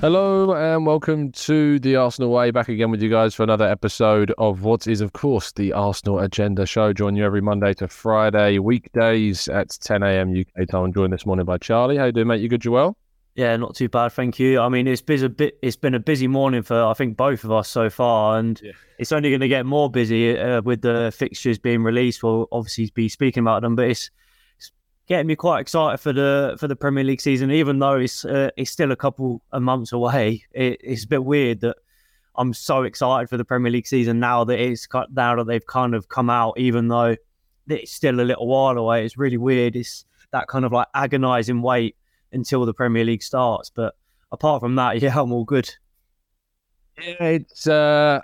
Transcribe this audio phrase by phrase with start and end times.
[0.00, 2.50] Hello and welcome to the Arsenal Way.
[2.50, 6.20] Back again with you guys for another episode of what is, of course, the Arsenal
[6.20, 6.94] Agenda Show.
[6.94, 10.30] Join you every Monday to Friday, weekdays at 10 a.m.
[10.34, 10.84] UK time.
[10.84, 11.98] I'm joined this morning by Charlie.
[11.98, 12.40] How you doing, mate?
[12.40, 12.96] You good, Joel?
[13.34, 14.58] Yeah, not too bad, thank you.
[14.58, 15.58] I mean, it's been a bit.
[15.60, 18.72] It's been a busy morning for I think both of us so far, and yeah.
[18.98, 22.22] it's only going to get more busy uh, with the fixtures being released.
[22.22, 24.10] We'll obviously be speaking about them, but it's
[25.10, 28.50] getting me quite excited for the for the Premier League season, even though it's uh,
[28.56, 30.44] it's still a couple of months away.
[30.52, 31.76] It, it's a bit weird that
[32.36, 35.96] I'm so excited for the Premier League season now that it's now that they've kind
[35.96, 37.16] of come out, even though
[37.68, 39.04] it's still a little while away.
[39.04, 39.74] It's really weird.
[39.74, 41.96] It's that kind of like agonising wait
[42.32, 43.68] until the Premier League starts.
[43.68, 43.96] But
[44.30, 45.68] apart from that, yeah, I'm all good.
[47.02, 48.20] Yeah, it's uh,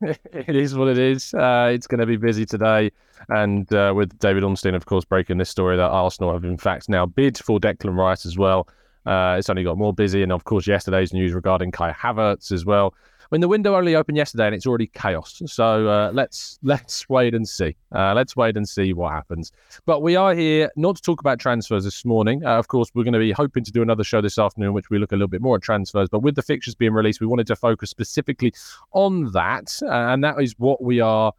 [0.32, 1.34] it is what it is.
[1.34, 2.90] Uh, it's going to be busy today.
[3.28, 6.88] And uh, with David Ornstein, of course, breaking this story that Arsenal have in fact
[6.88, 8.68] now bid for Declan Rice as well.
[9.04, 10.22] Uh, it's only got more busy.
[10.22, 12.94] And of course, yesterday's news regarding Kai Havertz as well.
[13.30, 15.40] Mean, the window only opened yesterday and it's already chaos.
[15.46, 17.76] So uh, let's let's wait and see.
[17.94, 19.52] Uh, let's wait and see what happens.
[19.86, 22.44] But we are here not to talk about transfers this morning.
[22.44, 24.90] Uh, of course, we're going to be hoping to do another show this afternoon, which
[24.90, 26.08] we look a little bit more at transfers.
[26.08, 28.52] But with the fixtures being released, we wanted to focus specifically
[28.92, 31.32] on that, uh, and that is what we are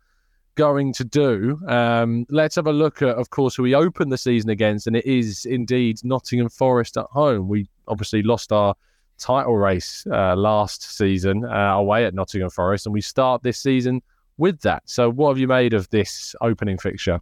[0.55, 1.59] going to do.
[1.67, 4.95] Um, let's have a look at, of course, who we open the season against, and
[4.95, 7.47] it is indeed Nottingham Forest at home.
[7.49, 8.75] We obviously lost our
[9.21, 14.01] title race uh, last season uh, away at Nottingham Forest, and we start this season
[14.37, 14.83] with that.
[14.85, 17.21] So, what have you made of this opening fixture?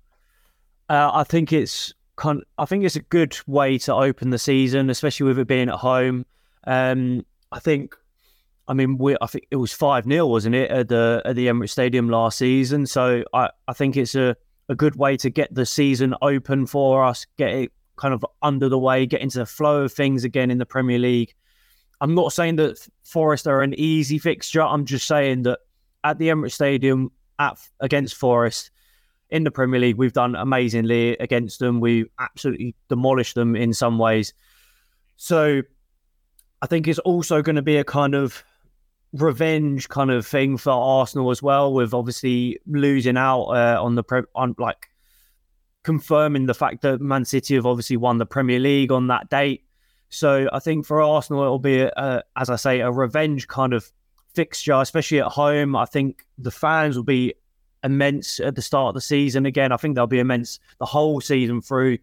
[0.90, 2.42] Uh, I think it's kind.
[2.58, 5.76] I think it's a good way to open the season, especially with it being at
[5.76, 6.26] home.
[6.66, 7.96] Um, I think.
[8.68, 11.48] I mean, we, I think it was five 0 wasn't it, at the at the
[11.48, 12.86] Emirates Stadium last season?
[12.86, 14.36] So I, I think it's a,
[14.70, 18.70] a good way to get the season open for us, get it kind of under
[18.70, 21.34] the way, get into the flow of things again in the Premier League.
[22.02, 24.62] I'm not saying that Forest are an easy fixture.
[24.62, 25.60] I'm just saying that
[26.04, 28.72] at the Emirates Stadium at against Forest
[29.30, 31.80] in the Premier League, we've done amazingly against them.
[31.80, 34.34] We absolutely demolished them in some ways.
[35.18, 35.62] So
[36.62, 38.44] I think it's also going to be a kind of
[39.14, 44.04] revenge kind of thing for Arsenal as well, with obviously losing out uh, on the
[44.04, 44.88] pre- on like
[45.84, 49.66] confirming the fact that Man City have obviously won the Premier League on that date.
[50.10, 53.92] So I think for Arsenal, it'll be, a, as I say, a revenge kind of
[54.34, 55.76] fixture, especially at home.
[55.76, 57.36] I think the fans will be
[57.84, 59.46] immense at the start of the season.
[59.46, 62.00] Again, I think they'll be immense the whole season through.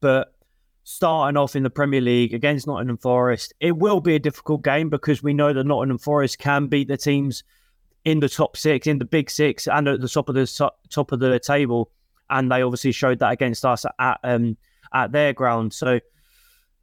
[0.00, 0.32] But
[0.84, 4.88] starting off in the Premier League against Nottingham Forest, it will be a difficult game
[4.88, 7.44] because we know that Nottingham Forest can beat the teams
[8.04, 11.12] in the top six, in the big six, and at the top of the top
[11.12, 11.90] of the table.
[12.30, 14.56] And they obviously showed that against us at um,
[14.94, 15.72] at their ground.
[15.72, 16.00] So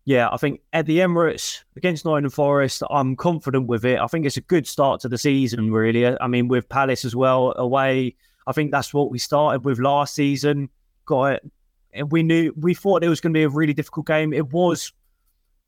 [0.07, 3.99] yeah, I think at the Emirates against Nottingham Forest, I'm confident with it.
[3.99, 6.07] I think it's a good start to the season, really.
[6.07, 8.15] I mean, with Palace as well away,
[8.47, 10.69] I think that's what we started with last season.
[11.05, 11.51] Got it.
[11.91, 14.31] And we knew we thought it was going to be a really difficult game.
[14.31, 14.93] It was.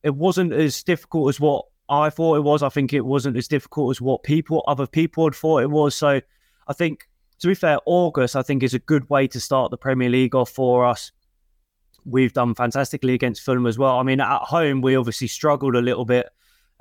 [0.04, 2.64] It wasn't as difficult as what I thought it was.
[2.64, 5.98] I think it wasn't as difficult as what people, other people, had thought it was.
[5.98, 6.22] So,
[6.66, 9.78] I think to be fair, August I think is a good way to start the
[9.78, 11.12] Premier League off for us
[12.06, 13.98] we've done fantastically against Fulham as well.
[13.98, 16.30] I mean, at home we obviously struggled a little bit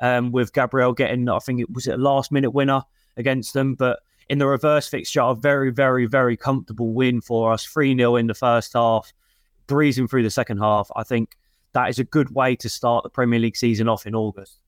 [0.01, 2.83] um, with Gabriel getting, I think it was a last minute winner
[3.17, 7.65] against them, but in the reverse fixture, a very, very, very comfortable win for us,
[7.65, 9.13] three 0 in the first half,
[9.67, 10.91] breezing through the second half.
[10.95, 11.37] I think
[11.73, 14.59] that is a good way to start the Premier League season off in August.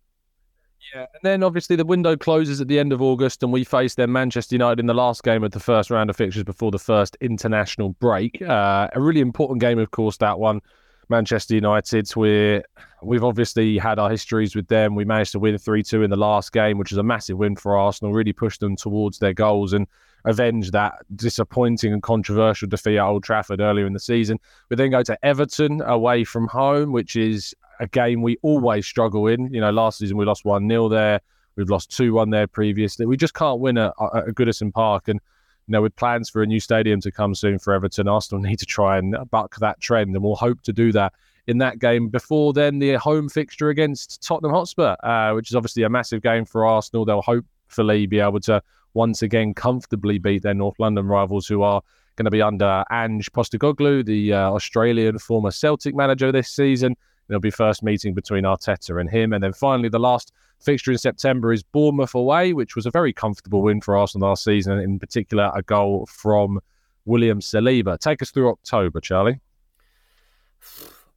[0.95, 3.95] Yeah, and then obviously the window closes at the end of August, and we face
[3.95, 6.79] then Manchester United in the last game of the first round of fixtures before the
[6.79, 8.41] first international break.
[8.43, 10.61] Uh, a really important game, of course, that one.
[11.09, 12.63] Manchester United, we
[13.03, 14.95] we've obviously had our histories with them.
[14.95, 17.57] We managed to win 3 2 in the last game, which is a massive win
[17.57, 19.89] for Arsenal, really pushed them towards their goals and
[20.25, 24.39] avenge that disappointing and controversial defeat at Old Trafford earlier in the season.
[24.69, 29.27] We then go to Everton away from home, which is a game we always struggle
[29.27, 29.53] in.
[29.53, 31.21] You know, last season we lost 1 0 there.
[31.57, 33.07] We've lost 2 1 there previously.
[33.07, 35.09] We just can't win at, at Goodison Park.
[35.09, 35.19] And,
[35.67, 38.59] you know, with plans for a new stadium to come soon for Everton, Arsenal need
[38.61, 40.15] to try and buck that trend.
[40.15, 41.15] And we'll hope to do that
[41.47, 45.83] in that game before then the home fixture against Tottenham Hotspur, uh, which is obviously
[45.83, 47.05] a massive game for Arsenal.
[47.05, 48.63] They'll hopefully be able to
[48.95, 51.81] once again comfortably beat their North London rivals who are
[52.17, 56.97] going to be under Ange Postecoglou, the uh, Australian former Celtic manager this season.
[57.31, 59.33] There'll be first meeting between Arteta and him.
[59.33, 63.13] And then finally, the last fixture in September is Bournemouth away, which was a very
[63.13, 66.59] comfortable win for Arsenal last season, in particular, a goal from
[67.05, 67.97] William Saliba.
[68.01, 69.39] Take us through October, Charlie.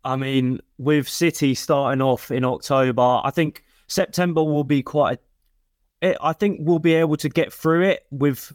[0.06, 5.18] I mean, with City starting off in October, I think September will be quite.
[6.04, 8.54] A, I think we'll be able to get through it with.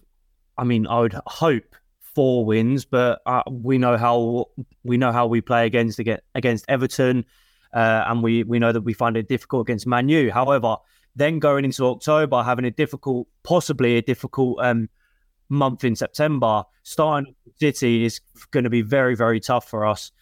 [0.57, 4.47] I mean, I would hope four wins, but uh, we know how
[4.85, 6.01] we know how we play against
[6.35, 7.25] against Everton,
[7.73, 10.31] uh, and we we know that we find it difficult against Manu.
[10.31, 10.77] However,
[11.17, 14.89] then going into October, having a difficult, possibly a difficult um,
[15.49, 18.21] month in September, starting City is
[18.51, 20.13] going to be very very tough for us.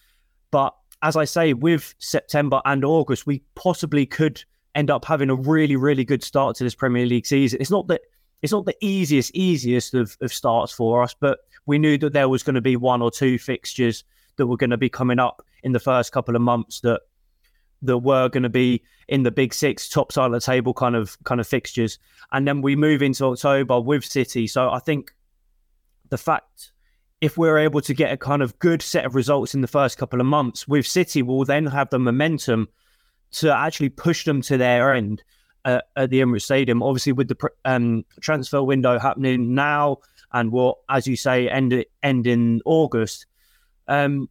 [0.51, 4.43] But as I say, with September and August, we possibly could
[4.75, 7.61] end up having a really, really good start to this Premier League season.
[7.61, 8.03] It's not that
[8.43, 12.29] it's not the easiest, easiest of, of starts for us, but we knew that there
[12.29, 14.05] was going to be one or two fixtures
[14.37, 17.01] that were going to be coming up in the first couple of months that
[17.87, 20.97] that were going to be in the big six, top side of the table kind
[20.97, 21.99] of kind of fixtures,
[22.33, 24.47] and then we move into October with City.
[24.47, 25.15] So I think
[26.09, 26.73] the fact
[27.21, 29.97] if we're able to get a kind of good set of results in the first
[29.97, 32.69] couple of months with City, we'll then have the momentum
[33.33, 35.23] to actually push them to their end
[35.65, 36.83] uh, at the Emirates Stadium.
[36.83, 39.99] Obviously, with the um, transfer window happening now,
[40.33, 43.27] and will, as you say, end end in August.
[43.89, 44.29] Um,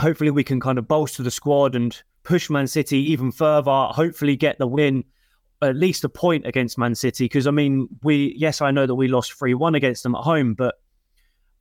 [0.00, 3.86] hopefully, we can kind of bolster the squad and push Man City even further.
[3.90, 5.02] Hopefully, get the win,
[5.62, 7.24] at least a point against Man City.
[7.24, 10.22] Because I mean, we yes, I know that we lost three one against them at
[10.22, 10.74] home, but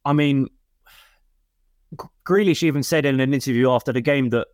[0.03, 0.47] I mean,
[2.27, 4.47] Grealish even said in an interview after the game that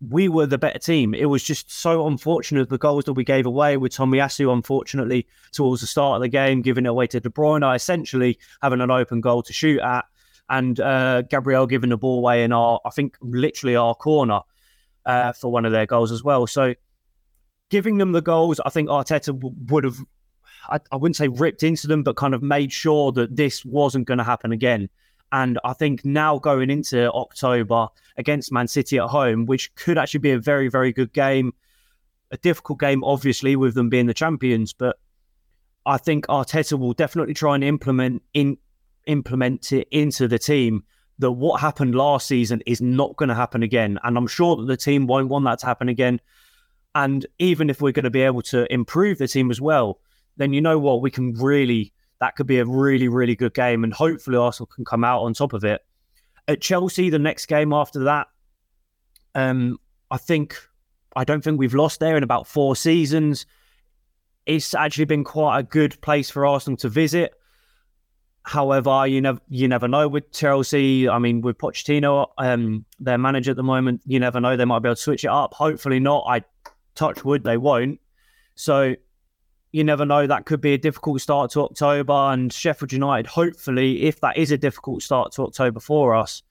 [0.00, 1.12] we were the better team.
[1.12, 5.80] It was just so unfortunate the goals that we gave away with Tomiyasu, unfortunately, towards
[5.80, 9.20] the start of the game, giving it away to De Bruyne, essentially having an open
[9.20, 10.04] goal to shoot at,
[10.48, 14.42] and uh, Gabriel giving the ball away in our, I think, literally our corner
[15.08, 16.46] uh, for one of their goals as well.
[16.46, 16.74] So
[17.70, 19.36] giving them the goals, I think Arteta
[19.70, 19.98] would have,
[20.68, 24.06] I, I wouldn't say ripped into them, but kind of made sure that this wasn't
[24.06, 24.90] going to happen again.
[25.32, 30.20] And I think now going into October against Man City at home, which could actually
[30.20, 31.52] be a very, very good game,
[32.30, 34.72] a difficult game, obviously, with them being the champions.
[34.72, 34.98] But
[35.84, 38.58] I think Arteta will definitely try and implement in
[39.06, 40.84] implement it into the team
[41.18, 43.98] that what happened last season is not going to happen again.
[44.04, 46.20] And I'm sure that the team won't want that to happen again.
[46.94, 50.00] And even if we're going to be able to improve the team as well,
[50.36, 51.02] then you know what?
[51.02, 53.84] We can really that could be a really, really good game.
[53.84, 55.82] And hopefully Arsenal can come out on top of it.
[56.46, 58.26] At Chelsea, the next game after that,
[59.34, 59.78] um,
[60.10, 60.56] I think
[61.14, 63.46] I don't think we've lost there in about four seasons.
[64.46, 67.34] It's actually been quite a good place for Arsenal to visit.
[68.48, 71.06] However, you never you never know with Chelsea.
[71.06, 74.56] I mean, with Pochettino, um, their manager at the moment, you never know.
[74.56, 75.52] They might be able to switch it up.
[75.52, 76.24] Hopefully not.
[76.26, 76.42] I
[76.94, 78.00] touch wood, they won't.
[78.54, 78.94] So
[79.72, 80.26] you never know.
[80.26, 82.14] That could be a difficult start to October.
[82.14, 86.42] And Sheffield United, hopefully, if that is a difficult start to October for us,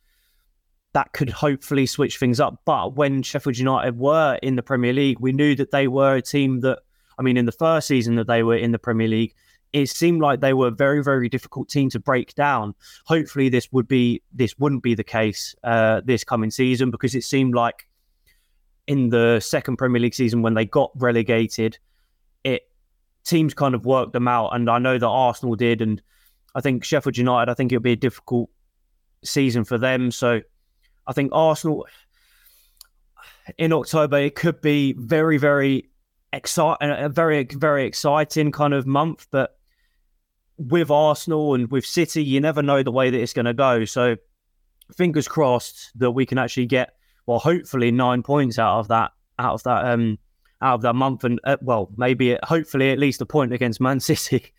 [0.94, 2.62] that could hopefully switch things up.
[2.64, 6.22] But when Sheffield United were in the Premier League, we knew that they were a
[6.22, 6.80] team that,
[7.18, 9.34] I mean, in the first season that they were in the Premier League,
[9.74, 12.74] it seemed like they were a very, very difficult team to break down.
[13.06, 17.24] Hopefully, this would be this wouldn't be the case uh, this coming season because it
[17.24, 17.88] seemed like
[18.88, 21.78] in the second Premier League season when they got relegated,
[22.44, 22.64] it
[23.26, 26.02] teams kind of worked them out, and I know that Arsenal did, and
[26.56, 27.52] I think Sheffield United.
[27.52, 28.50] I think it'll be a difficult
[29.24, 30.12] season for them.
[30.12, 30.42] So
[31.06, 31.86] I think Arsenal
[33.58, 35.90] in October it could be very, very
[36.34, 39.28] exciting, a very, very exciting kind of month.
[39.32, 39.57] But
[40.58, 43.86] with Arsenal and with City, you never know the way that it's going to go.
[43.86, 44.16] So
[44.96, 46.94] fingers crossed that we can actually get,
[47.26, 50.18] well, hopefully nine points out of that, out of that um,
[50.62, 54.00] out of that month, and uh, well, maybe hopefully at least a point against Man
[54.02, 54.54] City.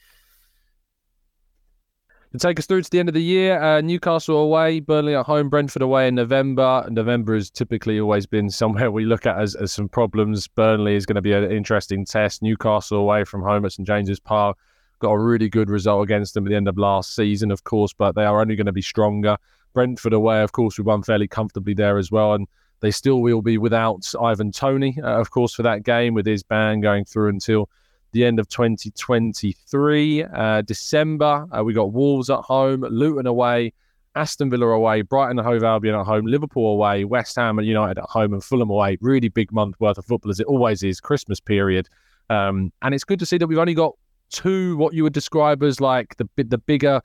[2.33, 5.25] To take us through to the end of the year, uh, Newcastle away, Burnley at
[5.25, 6.87] home, Brentford away in November.
[6.91, 10.47] November has typically always been somewhere we look at as, as some problems.
[10.47, 12.43] Burnley is going to be an interesting test.
[12.43, 14.59] Newcastle away from home at St James's Park.
[15.01, 17.93] Got a really good result against them at the end of last season, of course,
[17.93, 19.37] but they are only going to be stronger.
[19.75, 22.35] Brentford away, of course, we won fairly comfortably there as well.
[22.35, 22.49] And
[22.81, 26.43] they still will be without Ivan Toney, uh, of course, for that game with his
[26.43, 27.69] ban going through until
[28.13, 30.25] the end of 2023.
[30.25, 33.73] Uh, December, uh, we got Wolves at home, Luton away,
[34.15, 37.99] Aston Villa away, Brighton and Hove Albion at home, Liverpool away, West Ham and United
[37.99, 38.97] at home, and Fulham away.
[39.01, 41.89] Really big month worth of football, as it always is, Christmas period.
[42.31, 43.95] Um, and it's good to see that we've only got
[44.31, 47.01] two, what you would describe as like the the bigger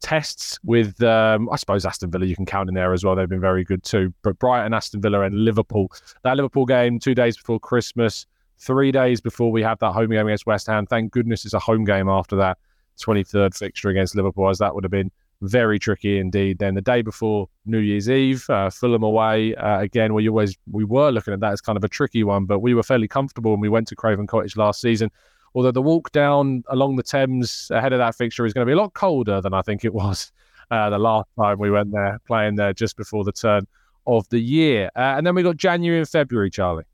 [0.00, 3.16] tests with, um, I suppose, Aston Villa, you can count in there as well.
[3.16, 4.12] They've been very good too.
[4.22, 5.90] But Brighton, Aston Villa, and Liverpool.
[6.22, 8.26] That Liverpool game, two days before Christmas,
[8.58, 10.86] three days before we have that home game against West Ham.
[10.86, 12.58] Thank goodness it's a home game after that
[13.00, 16.58] 23rd fixture against Liverpool, as that would have been very tricky indeed.
[16.58, 20.14] Then the day before New Year's Eve, uh, Fulham away uh, again.
[20.14, 22.74] We always we were looking at that as kind of a tricky one, but we
[22.74, 25.10] were fairly comfortable when we went to Craven Cottage last season.
[25.54, 28.74] Although the walk down along the Thames ahead of that fixture is going to be
[28.74, 30.32] a lot colder than I think it was
[30.70, 33.66] uh, the last time we went there, playing there just before the turn
[34.06, 34.90] of the year.
[34.96, 36.84] Uh, and then we got January and February, Charlie.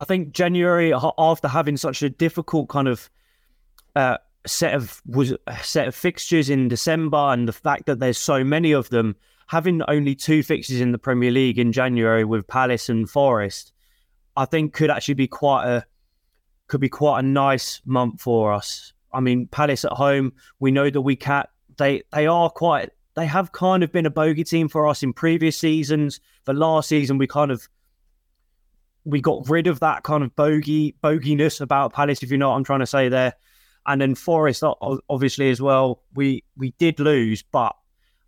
[0.00, 3.08] I think January, after having such a difficult kind of
[3.96, 8.44] uh, set of was set of fixtures in December, and the fact that there's so
[8.44, 12.88] many of them, having only two fixtures in the Premier League in January with Palace
[12.88, 13.72] and Forest,
[14.36, 15.86] I think could actually be quite a
[16.74, 18.92] could be quite a nice month for us.
[19.12, 21.44] I mean, Palace at home, we know that we can
[21.76, 25.12] they they are quite they have kind of been a bogey team for us in
[25.12, 26.18] previous seasons.
[26.42, 27.68] For last season, we kind of
[29.04, 32.56] we got rid of that kind of bogey boginess about Palace, if you know what
[32.56, 33.34] I'm trying to say there.
[33.86, 34.64] And then Forest,
[35.08, 37.76] obviously as well, we we did lose, but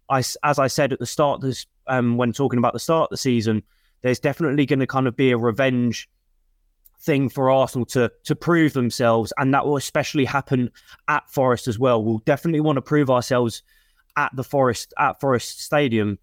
[0.08, 3.10] I, as I said at the start, this um, when talking about the start of
[3.10, 3.64] the season,
[4.02, 6.08] there's definitely going to kind of be a revenge
[6.98, 10.70] thing for Arsenal to to prove themselves, and that will especially happen
[11.08, 12.02] at Forest as well.
[12.02, 13.62] We'll definitely want to prove ourselves
[14.16, 16.18] at the Forest at Forest Stadium,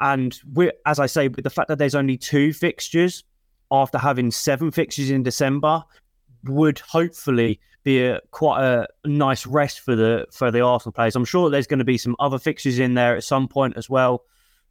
[0.00, 3.24] and we, as I say, with the fact that there's only two fixtures
[3.70, 5.82] after having seven fixtures in December,
[6.44, 11.16] would hopefully be a quite a nice rest for the for the Arsenal players.
[11.16, 13.88] I'm sure there's going to be some other fixtures in there at some point as
[13.88, 14.24] well,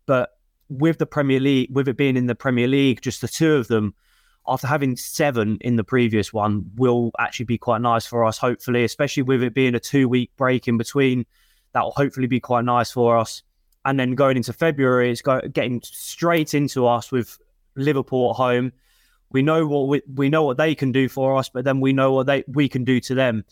[0.06, 0.32] but
[0.70, 3.68] with the Premier League, with it being in the Premier League, just the two of
[3.68, 3.94] them,
[4.52, 8.38] after having seven in the previous one, will actually be quite nice for us.
[8.38, 11.26] Hopefully, especially with it being a two week break in between,
[11.74, 13.44] that will hopefully be quite nice for us.
[13.86, 17.38] And then going into February, it's go, getting straight into us with
[17.76, 18.74] Liverpool at home
[19.32, 21.94] we know what we, we know what they can do for us, but then we
[21.94, 23.46] know what they we can do to them.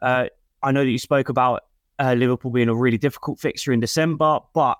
[0.00, 0.26] Uh,
[0.62, 1.62] I know that you spoke about
[1.98, 4.78] uh, Liverpool being a really difficult fixture in December, but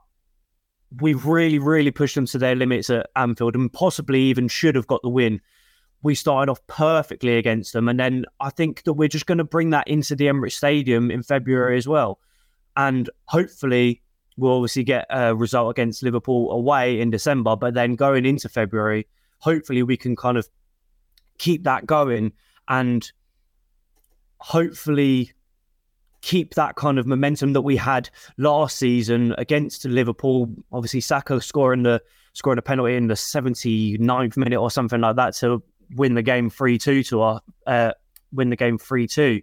[1.01, 4.87] we've really, really pushed them to their limits at Anfield and possibly even should have
[4.87, 5.41] got the win.
[6.03, 9.45] We started off perfectly against them, and then I think that we're just going to
[9.45, 12.19] bring that into the Emirates Stadium in February as well,
[12.77, 14.03] and hopefully
[14.37, 17.55] we'll obviously get a result against Liverpool away in December.
[17.55, 19.07] But then going into February
[19.43, 20.49] hopefully we can kind of
[21.39, 22.33] keep that going
[22.69, 23.11] and
[24.39, 25.33] hopefully
[26.21, 30.49] keep that kind of momentum that we had last season against Liverpool.
[30.71, 32.01] Obviously, Saka scoring the
[32.35, 35.61] scoring a penalty in the 79th minute or something like that to
[35.95, 37.93] win the game 3-2 to our uh,
[38.33, 39.43] win the game 3-2.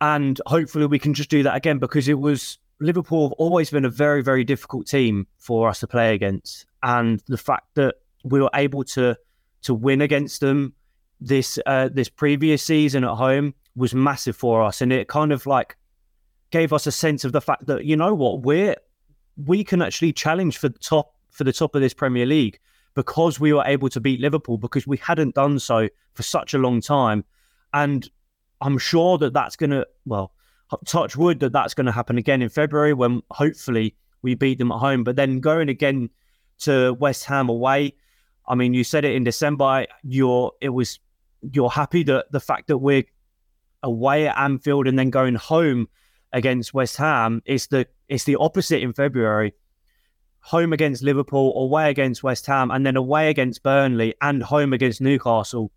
[0.00, 3.84] And hopefully we can just do that again because it was Liverpool have always been
[3.84, 6.66] a very, very difficult team for us to play against.
[6.82, 9.16] And the fact that we were able to
[9.62, 10.74] to win against them
[11.20, 15.46] this uh, this previous season at home was massive for us, and it kind of
[15.46, 15.76] like
[16.50, 18.76] gave us a sense of the fact that you know what we're
[19.36, 22.58] we can actually challenge for the top for the top of this Premier League
[22.94, 26.58] because we were able to beat Liverpool because we hadn't done so for such a
[26.58, 27.24] long time,
[27.72, 28.08] and
[28.60, 30.32] I'm sure that that's going to well
[30.86, 34.72] touch wood that that's going to happen again in February when hopefully we beat them
[34.72, 36.08] at home, but then going again
[36.58, 37.94] to West Ham away
[38.46, 39.86] I mean, you said it in December.
[40.02, 40.98] You're it was
[41.52, 43.04] you're happy that the fact that we're
[43.82, 45.88] away at Anfield and then going home
[46.32, 49.54] against West Ham is the it's the opposite in February.
[50.42, 55.00] Home against Liverpool, away against West Ham, and then away against Burnley and home against
[55.00, 55.70] Newcastle.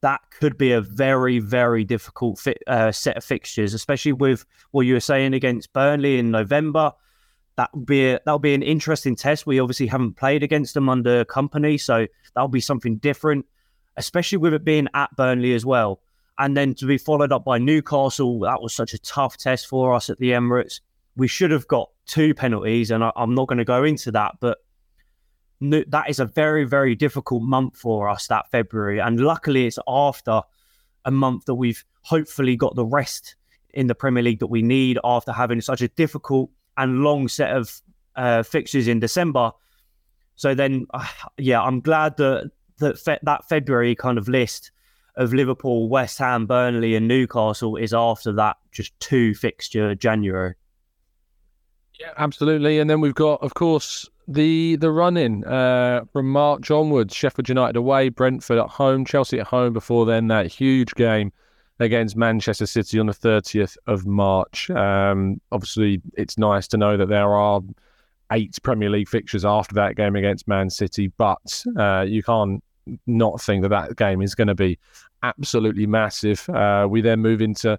[0.00, 4.82] That could be a very, very difficult fit, uh, set of fixtures, especially with what
[4.82, 6.92] you were saying against Burnley in November
[7.58, 9.44] that will be a, that'll be an interesting test.
[9.44, 13.46] We obviously haven't played against them under Kompany, so that'll be something different,
[13.96, 16.00] especially with it being at Burnley as well.
[16.38, 19.92] And then to be followed up by Newcastle, that was such a tough test for
[19.92, 20.78] us at the Emirates.
[21.18, 24.36] We should have got two penalties, and I, am not going to go into that,
[24.40, 24.58] but
[25.60, 29.00] that is a very, very difficult month for us that February.
[29.00, 30.42] And luckily, it's after
[31.04, 33.34] a month that we've hopefully got the rest
[33.74, 37.54] in the Premier League that we need after having such a difficult and long set
[37.54, 37.82] of
[38.16, 39.50] uh, fixtures in December.
[40.36, 41.06] So then, uh,
[41.36, 44.70] yeah, I'm glad that that fe- that February kind of list
[45.16, 50.54] of Liverpool, West Ham, Burnley, and Newcastle is after that just two fixture January.
[51.98, 52.78] Yeah, absolutely.
[52.78, 57.14] And then we've got, of course, the the run in uh, from March onwards.
[57.14, 59.72] Sheffield United away, Brentford at home, Chelsea at home.
[59.72, 61.32] Before then, that huge game
[61.80, 64.68] against Manchester City on the 30th of March.
[64.70, 67.60] Um, obviously, it's nice to know that there are
[68.32, 72.62] eight Premier League fixtures after that game against Man City, but uh, you can't
[73.06, 74.78] not think that that game is going to be
[75.22, 76.48] absolutely massive.
[76.48, 77.78] Uh, we then move into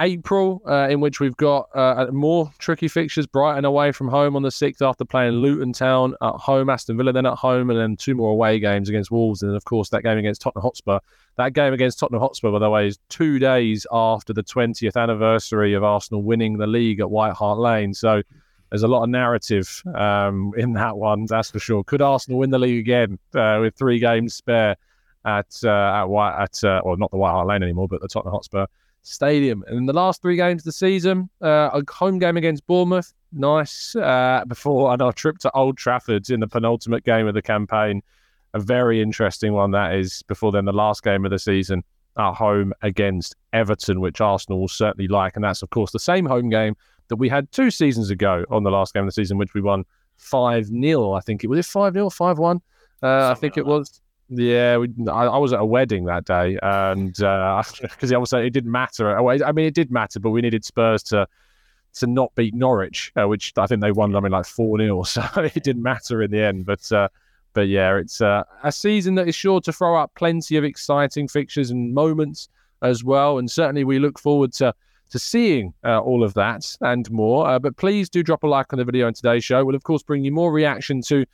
[0.00, 3.26] April, uh, in which we've got uh, more tricky fixtures.
[3.26, 7.12] Brighton away from home on the 6th after playing Luton Town at home, Aston Villa
[7.12, 9.42] then at home, and then two more away games against Wolves.
[9.42, 10.98] And then, of course, that game against Tottenham Hotspur.
[11.36, 15.74] That game against Tottenham Hotspur, by the way, is two days after the 20th anniversary
[15.74, 17.94] of Arsenal winning the league at White Hart Lane.
[17.94, 18.22] So
[18.70, 21.84] there's a lot of narrative um, in that one, that's for sure.
[21.84, 24.76] Could Arsenal win the league again uh, with three games spare
[25.24, 28.08] at uh, at White at uh, or not the White Hart Lane anymore, but the
[28.08, 28.66] Tottenham Hotspur
[29.04, 29.64] Stadium?
[29.68, 33.12] And in the last three games of the season, uh, a home game against Bournemouth,
[33.32, 33.94] nice.
[33.94, 38.02] Uh, before and our trip to Old Trafford in the penultimate game of the campaign,
[38.54, 40.22] a very interesting one that is.
[40.22, 41.84] Before then, the last game of the season
[42.16, 46.24] at home against Everton, which Arsenal will certainly like, and that's of course the same
[46.24, 46.76] home game
[47.08, 49.60] that we had two seasons ago on the last game of the season, which we
[49.60, 49.84] won
[50.16, 51.12] 5 0.
[51.12, 52.62] I think it was it 5 0, 5 1.
[53.02, 54.00] Uh, I think it was.
[54.36, 57.62] Yeah, we, I, I, was at a wedding that day, and because uh,
[58.16, 59.16] obviously it didn't matter.
[59.16, 61.26] I mean, it did matter, but we needed Spurs to
[61.94, 64.14] to not beat Norwich, uh, which I think they won.
[64.14, 66.66] I mean, like four 0 so it didn't matter in the end.
[66.66, 67.08] But uh,
[67.52, 71.28] but yeah, it's uh, a season that is sure to throw up plenty of exciting
[71.28, 72.48] fixtures and moments
[72.82, 73.38] as well.
[73.38, 74.74] And certainly, we look forward to
[75.10, 77.46] to seeing uh, all of that and more.
[77.46, 79.64] Uh, but please do drop a like on the video in today's show.
[79.64, 81.24] We'll, of course, bring you more reaction to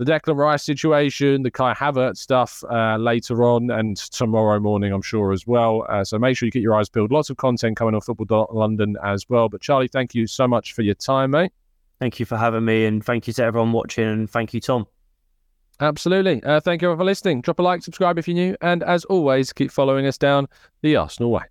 [0.00, 5.02] the Declan Rice situation, the Kai Havertz stuff uh, later on, and tomorrow morning, I'm
[5.02, 5.84] sure, as well.
[5.90, 7.12] Uh, so make sure you keep your eyes peeled.
[7.12, 9.50] Lots of content coming on Football London as well.
[9.50, 11.52] But Charlie, thank you so much for your time, mate.
[11.98, 14.86] Thank you for having me, and thank you to everyone watching, and thank you, Tom.
[15.80, 16.42] Absolutely.
[16.44, 17.42] Uh, thank you everyone for listening.
[17.42, 20.46] Drop a like, subscribe if you're new, and as always, keep following us down
[20.80, 21.42] the Arsenal way.